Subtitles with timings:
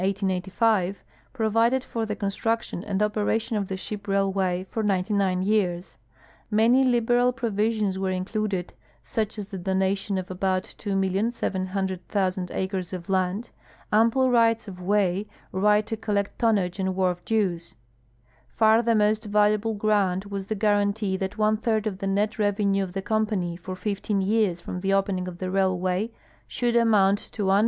[0.51, 5.99] 5, provided for the construction and operation of the ship railAvay for 99 years.
[6.49, 13.51] Many liberal provisions Avere included, such as the donation of about 2,700,000 acres of land,
[13.93, 17.75] ample rights of Avay, right to col lect tonnage and Avharf dues.
[18.47, 22.83] Far the most valuable grant was the guaranty that one third of the net revenue
[22.83, 26.09] of the coinpaii}'' for fifteen years from the opening of the raihvay
[26.47, 27.59] should amount to $1,2.